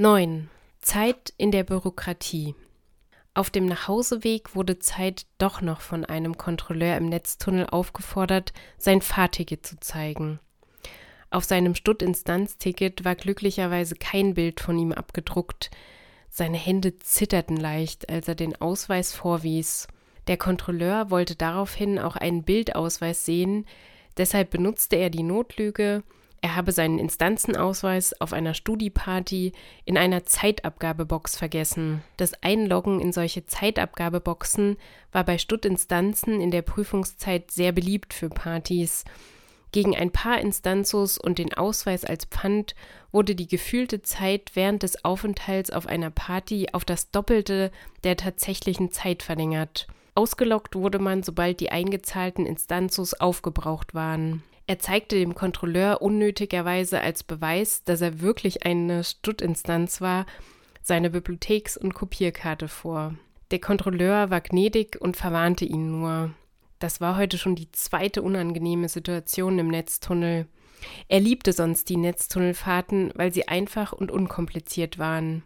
[0.00, 0.48] 9.
[0.80, 2.54] Zeit in der Bürokratie.
[3.34, 9.66] Auf dem Nachhauseweg wurde Zeit doch noch von einem Kontrolleur im Netztunnel aufgefordert, sein Fahrticket
[9.66, 10.38] zu zeigen.
[11.30, 15.72] Auf seinem Stutt-Instanz-Ticket war glücklicherweise kein Bild von ihm abgedruckt.
[16.30, 19.88] Seine Hände zitterten leicht, als er den Ausweis vorwies.
[20.28, 23.66] Der Kontrolleur wollte daraufhin auch einen Bildausweis sehen,
[24.16, 26.04] deshalb benutzte er die Notlüge,
[26.40, 29.52] er habe seinen Instanzenausweis auf einer Studieparty
[29.84, 32.02] in einer Zeitabgabebox vergessen.
[32.16, 34.76] Das Einloggen in solche Zeitabgabeboxen
[35.12, 39.04] war bei Stuttinstanzen in der Prüfungszeit sehr beliebt für Partys.
[39.72, 42.74] Gegen ein paar Instanzos und den Ausweis als Pfand
[43.12, 47.70] wurde die gefühlte Zeit während des Aufenthalts auf einer Party auf das Doppelte
[48.04, 49.86] der tatsächlichen Zeit verlängert.
[50.14, 54.42] Ausgelockt wurde man, sobald die eingezahlten Instanzos aufgebraucht waren.
[54.68, 60.26] Er zeigte dem Kontrolleur unnötigerweise als Beweis, dass er wirklich eine Stuttinstanz war,
[60.82, 63.14] seine Bibliotheks- und Kopierkarte vor.
[63.50, 66.34] Der Kontrolleur war gnädig und verwarnte ihn nur.
[66.80, 70.46] Das war heute schon die zweite unangenehme Situation im Netztunnel.
[71.08, 75.44] Er liebte sonst die Netztunnelfahrten, weil sie einfach und unkompliziert waren.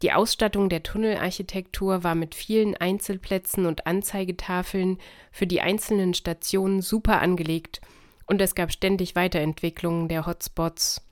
[0.00, 4.98] Die Ausstattung der Tunnelarchitektur war mit vielen Einzelplätzen und Anzeigetafeln
[5.32, 7.80] für die einzelnen Stationen super angelegt
[8.26, 11.02] und es gab ständig Weiterentwicklungen der Hotspots.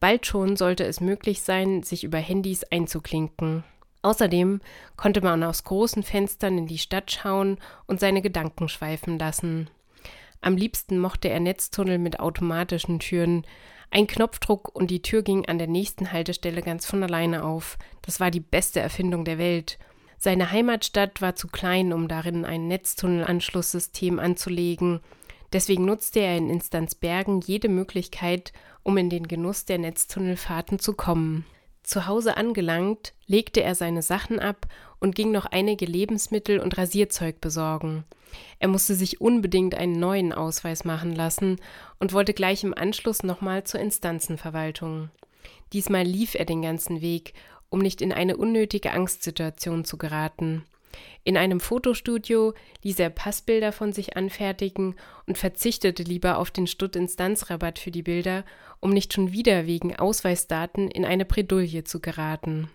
[0.00, 3.64] Bald schon sollte es möglich sein, sich über Handys einzuklinken.
[4.02, 4.60] Außerdem
[4.96, 9.68] konnte man aus großen Fenstern in die Stadt schauen und seine Gedanken schweifen lassen.
[10.40, 13.44] Am liebsten mochte er Netztunnel mit automatischen Türen.
[13.90, 17.76] Ein Knopfdruck und die Tür ging an der nächsten Haltestelle ganz von alleine auf.
[18.02, 19.78] Das war die beste Erfindung der Welt.
[20.16, 25.00] Seine Heimatstadt war zu klein, um darin ein Netztunnelanschlusssystem anzulegen,
[25.52, 31.46] Deswegen nutzte er in Instanzbergen jede Möglichkeit, um in den Genuss der Netztunnelfahrten zu kommen.
[31.82, 34.66] Zu Hause angelangt, legte er seine Sachen ab
[35.00, 38.04] und ging noch einige Lebensmittel und Rasierzeug besorgen.
[38.58, 41.56] Er musste sich unbedingt einen neuen Ausweis machen lassen
[41.98, 45.08] und wollte gleich im Anschluss nochmal zur Instanzenverwaltung.
[45.72, 47.32] Diesmal lief er den ganzen Weg,
[47.70, 50.64] um nicht in eine unnötige Angstsituation zu geraten.
[51.24, 54.94] In einem Fotostudio ließ er Passbilder von sich anfertigen
[55.26, 58.44] und verzichtete lieber auf den Stutt-Instanzrabatt für die Bilder,
[58.80, 62.70] um nicht schon wieder wegen Ausweisdaten in eine Bredouille zu geraten.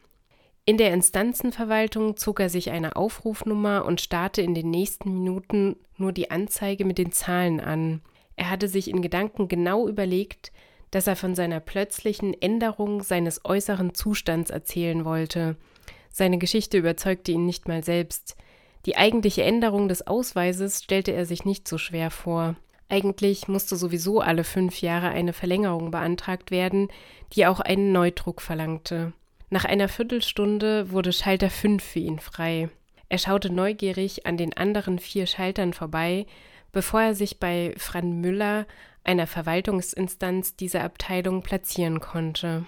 [0.66, 6.14] In der Instanzenverwaltung zog er sich eine Aufrufnummer und starrte in den nächsten Minuten nur
[6.14, 8.02] die Anzeige mit den Zahlen an.
[8.36, 10.52] Er hatte sich in Gedanken genau überlegt,
[10.92, 15.58] dass er von seiner plötzlichen Änderung seines äußeren Zustands erzählen wollte–
[16.14, 18.38] seine Geschichte überzeugte ihn nicht mal selbst.
[18.86, 22.56] Die eigentliche Änderung des Ausweises stellte er sich nicht so schwer vor.
[22.88, 26.90] Eigentlich musste sowieso alle fünf Jahre eine Verlängerung beantragt werden,
[27.34, 29.14] die auch einen Neudruck verlangte.
[29.50, 32.70] Nach einer Viertelstunde wurde Schalter 5 für ihn frei.
[33.10, 36.28] Er schaute neugierig an den anderen vier Schaltern vorbei,
[36.72, 38.68] bevor er sich bei Fran Müller,
[39.04, 42.66] einer Verwaltungsinstanz dieser Abteilung, platzieren konnte.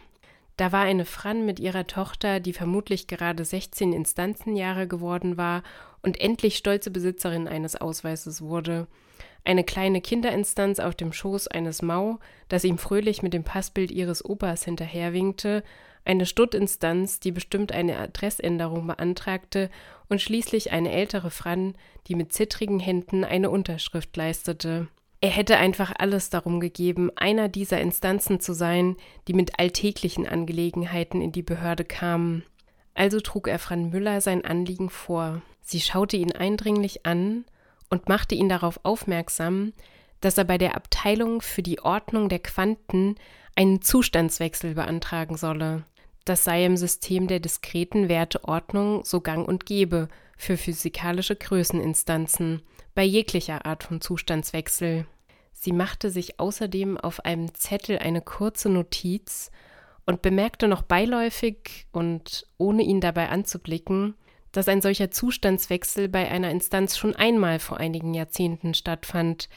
[0.58, 5.64] Da war eine Fran mit ihrer Tochter, die vermutlich gerade 16 Instanzenjahre geworden war
[6.02, 8.88] und endlich stolze Besitzerin eines Ausweises wurde.
[9.44, 14.24] Eine kleine Kinderinstanz auf dem Schoß eines Mau, das ihm fröhlich mit dem Passbild ihres
[14.24, 15.64] Opas hinterherwinkte,
[16.06, 19.70] eine Stuttinstanz, die bestimmt eine Adressänderung beantragte,
[20.08, 21.76] und schließlich eine ältere Fran,
[22.08, 24.88] die mit zittrigen Händen eine Unterschrift leistete.
[25.26, 28.96] Er hätte einfach alles darum gegeben, einer dieser Instanzen zu sein,
[29.28, 32.44] die mit alltäglichen Angelegenheiten in die Behörde kamen.
[32.94, 35.42] Also trug er Fran Müller sein Anliegen vor.
[35.62, 37.44] Sie schaute ihn eindringlich an
[37.90, 39.74] und machte ihn darauf aufmerksam,
[40.22, 43.16] dass er bei der Abteilung für die Ordnung der Quanten
[43.56, 45.86] einen Zustandswechsel beantragen solle.
[46.26, 50.08] Das sei im System der diskreten Werteordnung so gang und gäbe
[50.38, 52.62] für physikalische Größeninstanzen
[52.94, 55.08] bei jeglicher Art von Zustandswechsel.
[55.58, 59.52] Sie machte sich außerdem auf einem Zettel eine kurze Notiz
[60.06, 64.16] und bemerkte noch beiläufig und ohne ihn dabei anzublicken,
[64.52, 69.50] dass ein solcher Zustandswechsel bei einer Instanz schon einmal vor einigen Jahrzehnten stattfand.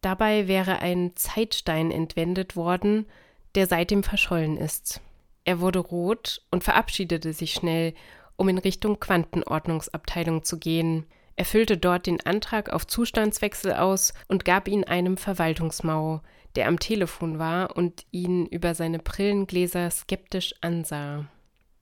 [0.00, 3.06] Dabei wäre ein Zeitstein entwendet worden,
[3.54, 5.00] der seitdem verschollen ist.
[5.44, 7.94] Er wurde rot und verabschiedete sich schnell,
[8.36, 11.06] um in Richtung Quantenordnungsabteilung zu gehen.
[11.36, 16.20] Er füllte dort den Antrag auf Zustandswechsel aus und gab ihn einem Verwaltungsmau,
[16.54, 21.26] der am Telefon war und ihn über seine Brillengläser skeptisch ansah.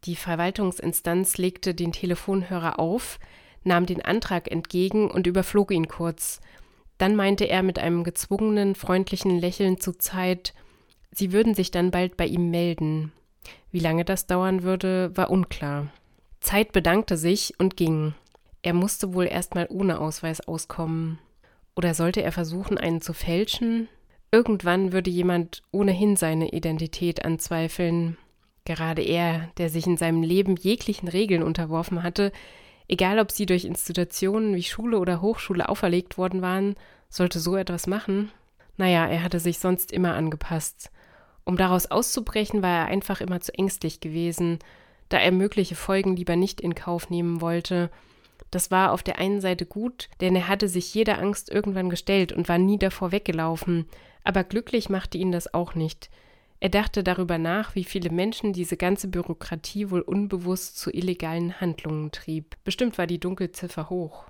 [0.05, 3.19] Die Verwaltungsinstanz legte den Telefonhörer auf,
[3.63, 6.41] nahm den Antrag entgegen und überflog ihn kurz.
[6.99, 10.55] Dann meinte er mit einem gezwungenen, freundlichen Lächeln zu Zeit,
[11.13, 13.13] sie würden sich dann bald bei ihm melden.
[13.71, 15.89] Wie lange das dauern würde, war unklar.
[16.41, 18.15] Zeit bedankte sich und ging.
[18.63, 21.19] Er musste wohl erstmal ohne Ausweis auskommen.
[21.75, 23.89] Oder sollte er versuchen, einen zu fälschen?
[24.31, 28.17] Irgendwann würde jemand ohnehin seine Identität anzweifeln.
[28.65, 32.31] Gerade er, der sich in seinem Leben jeglichen Regeln unterworfen hatte,
[32.89, 36.77] egal ob sie durch Institutionen wie Schule oder Hochschule auferlegt worden waren,
[37.09, 38.31] sollte so etwas machen?
[38.77, 40.91] Naja, er hatte sich sonst immer angepasst.
[41.45, 44.61] Um daraus auszubrechen, war er einfach immer zu ängstlich gewesen,
[45.09, 47.91] da er mögliche Folgen lieber nicht in Kauf nehmen wollte.
[48.53, 52.33] Das war auf der einen Seite gut, denn er hatte sich jeder Angst irgendwann gestellt
[52.33, 53.87] und war nie davor weggelaufen,
[54.25, 56.11] aber glücklich machte ihn das auch nicht.
[56.61, 62.13] Er dachte darüber nach, wie viele Menschen diese ganze Bürokratie wohl unbewusst zu illegalen Handlungen
[62.13, 62.57] trieb.
[62.63, 64.27] Bestimmt war die Dunkelziffer hoch.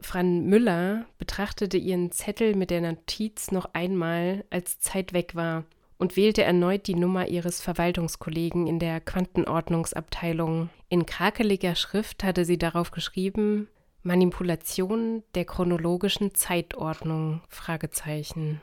[0.00, 5.64] Fran Müller betrachtete ihren Zettel mit der Notiz noch einmal, als Zeit weg war,
[6.02, 10.68] und wählte erneut die Nummer ihres Verwaltungskollegen in der Quantenordnungsabteilung.
[10.88, 13.68] In krakeliger Schrift hatte sie darauf geschrieben
[14.02, 18.60] Manipulation der chronologischen Zeitordnung Fragezeichen.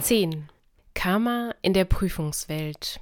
[0.00, 0.55] 10.
[0.96, 3.00] Karma in der Prüfungswelt.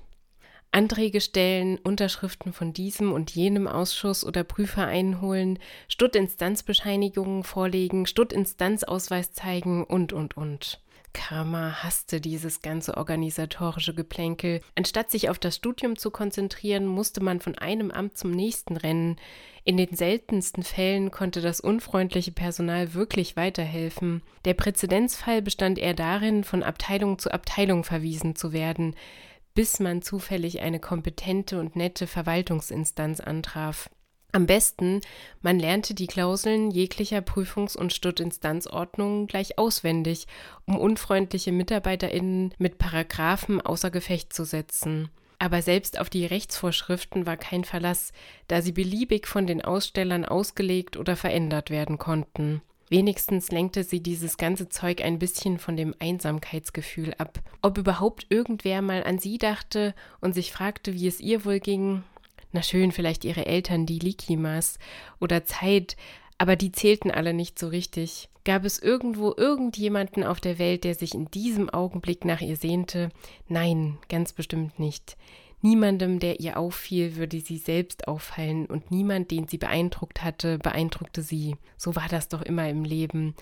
[0.72, 9.84] Anträge stellen, Unterschriften von diesem und jenem Ausschuss oder Prüfer einholen, Stuttinstanzbescheinigungen vorlegen, Stuttinstanzausweis zeigen
[9.84, 10.83] und, und, und.
[11.14, 14.60] Karma hasste dieses ganze organisatorische Geplänkel.
[14.74, 19.16] Anstatt sich auf das Studium zu konzentrieren, musste man von einem Amt zum nächsten rennen.
[19.64, 24.22] In den seltensten Fällen konnte das unfreundliche Personal wirklich weiterhelfen.
[24.44, 28.94] Der Präzedenzfall bestand eher darin, von Abteilung zu Abteilung verwiesen zu werden,
[29.54, 33.88] bis man zufällig eine kompetente und nette Verwaltungsinstanz antraf.
[34.34, 35.00] Am besten,
[35.42, 40.26] man lernte die Klauseln jeglicher Prüfungs- und Stuttinstanzordnungen gleich auswendig,
[40.66, 45.08] um unfreundliche MitarbeiterInnen mit Paragraphen außer Gefecht zu setzen.
[45.38, 48.12] Aber selbst auf die Rechtsvorschriften war kein Verlass,
[48.48, 52.60] da sie beliebig von den Ausstellern ausgelegt oder verändert werden konnten.
[52.88, 57.38] Wenigstens lenkte sie dieses ganze Zeug ein bisschen von dem Einsamkeitsgefühl ab.
[57.62, 62.02] Ob überhaupt irgendwer mal an sie dachte und sich fragte, wie es ihr wohl ging,
[62.54, 64.78] na schön, vielleicht ihre Eltern, die Likimas
[65.20, 65.96] oder Zeit,
[66.38, 68.28] aber die zählten alle nicht so richtig.
[68.44, 73.10] Gab es irgendwo irgendjemanden auf der Welt, der sich in diesem Augenblick nach ihr sehnte?
[73.48, 75.16] Nein, ganz bestimmt nicht.
[75.62, 81.22] Niemandem, der ihr auffiel, würde sie selbst auffallen, und niemand, den sie beeindruckt hatte, beeindruckte
[81.22, 81.56] sie.
[81.76, 83.34] So war das doch immer im Leben.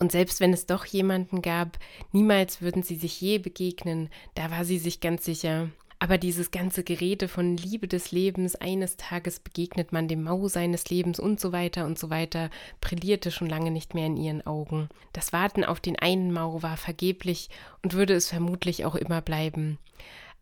[0.00, 1.78] Und selbst wenn es doch jemanden gab,
[2.12, 5.70] niemals würden sie sich je begegnen, da war sie sich ganz sicher.
[6.02, 10.88] Aber dieses ganze Gerede von Liebe des Lebens, eines Tages begegnet man dem Mau seines
[10.88, 12.48] Lebens und so weiter und so weiter,
[12.80, 14.88] brillierte schon lange nicht mehr in ihren Augen.
[15.12, 17.50] Das Warten auf den einen Mau war vergeblich
[17.82, 19.78] und würde es vermutlich auch immer bleiben.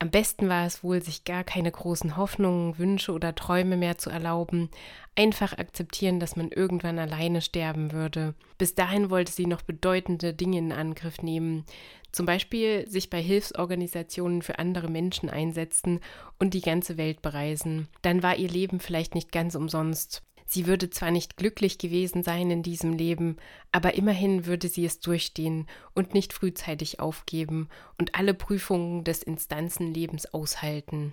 [0.00, 4.11] Am besten war es wohl, sich gar keine großen Hoffnungen, Wünsche oder Träume mehr zu
[4.11, 4.71] erlauben,
[5.17, 8.35] einfach akzeptieren, dass man irgendwann alleine sterben würde.
[8.59, 11.65] Bis dahin wollte sie noch bedeutende Dinge in Angriff nehmen,
[12.12, 15.99] zum Beispiel sich bei Hilfsorganisationen für andere Menschen einsetzen
[16.38, 17.88] und die ganze Welt bereisen.
[18.02, 20.23] Dann war ihr Leben vielleicht nicht ganz umsonst.
[20.50, 23.37] Sie würde zwar nicht glücklich gewesen sein in diesem Leben,
[23.71, 30.33] aber immerhin würde sie es durchstehen und nicht frühzeitig aufgeben und alle Prüfungen des Instanzenlebens
[30.33, 31.12] aushalten.